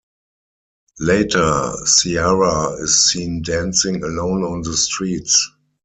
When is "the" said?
4.63-4.75